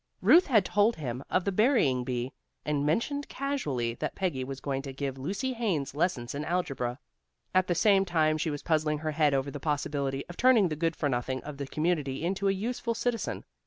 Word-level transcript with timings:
Ruth 0.23 0.47
had 0.47 0.65
told 0.65 0.95
him 0.95 1.23
of 1.29 1.45
the 1.45 1.51
berrying 1.51 2.03
bee, 2.03 2.33
and 2.65 2.83
mentioned 2.83 3.29
casually 3.29 3.93
that 3.99 4.15
Peggy 4.15 4.43
was 4.43 4.59
going 4.59 4.81
to 4.81 4.93
give 4.93 5.19
Lucy 5.19 5.53
Haines 5.53 5.93
lessons 5.93 6.33
in 6.33 6.43
algebra. 6.43 6.97
At 7.53 7.67
the 7.67 7.75
same 7.75 8.03
time 8.03 8.39
she 8.39 8.49
was 8.49 8.63
puzzling 8.63 8.97
her 8.97 9.11
head 9.11 9.35
over 9.35 9.51
the 9.51 9.59
possibility 9.59 10.25
of 10.27 10.37
turning 10.37 10.69
the 10.69 10.75
good 10.75 10.95
for 10.95 11.07
nothing 11.07 11.43
of 11.43 11.57
the 11.57 11.67
community 11.67 12.23
into 12.25 12.47
a 12.47 12.51
useful 12.51 12.95
citizen. 12.95 13.43